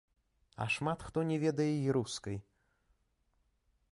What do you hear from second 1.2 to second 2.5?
не ведае і рускай.